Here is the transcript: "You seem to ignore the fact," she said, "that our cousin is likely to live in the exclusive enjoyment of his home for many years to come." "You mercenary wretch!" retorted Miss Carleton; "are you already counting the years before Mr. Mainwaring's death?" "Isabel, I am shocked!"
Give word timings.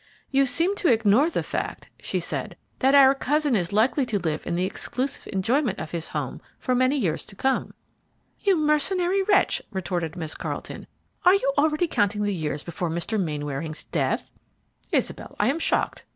"You 0.31 0.47
seem 0.47 0.75
to 0.77 0.91
ignore 0.91 1.29
the 1.29 1.43
fact," 1.43 1.91
she 1.99 2.19
said, 2.19 2.57
"that 2.79 2.95
our 2.95 3.13
cousin 3.13 3.55
is 3.55 3.71
likely 3.71 4.03
to 4.07 4.17
live 4.17 4.47
in 4.47 4.55
the 4.55 4.65
exclusive 4.65 5.27
enjoyment 5.31 5.77
of 5.77 5.91
his 5.91 6.07
home 6.07 6.41
for 6.57 6.73
many 6.73 6.97
years 6.97 7.23
to 7.25 7.35
come." 7.35 7.75
"You 8.39 8.57
mercenary 8.57 9.21
wretch!" 9.21 9.61
retorted 9.69 10.15
Miss 10.15 10.33
Carleton; 10.33 10.87
"are 11.23 11.35
you 11.35 11.53
already 11.55 11.87
counting 11.87 12.23
the 12.23 12.33
years 12.33 12.63
before 12.63 12.89
Mr. 12.89 13.21
Mainwaring's 13.21 13.83
death?" 13.83 14.31
"Isabel, 14.91 15.35
I 15.39 15.49
am 15.49 15.59
shocked!" 15.59 16.03